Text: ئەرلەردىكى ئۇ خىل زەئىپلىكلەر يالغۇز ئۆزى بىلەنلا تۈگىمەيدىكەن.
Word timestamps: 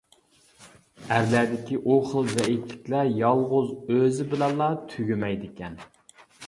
ئەرلەردىكى 1.17 1.77
ئۇ 1.91 1.97
خىل 2.13 2.31
زەئىپلىكلەر 2.37 3.13
يالغۇز 3.21 3.71
ئۆزى 3.77 4.27
بىلەنلا 4.35 4.73
تۈگىمەيدىكەن. 4.95 5.81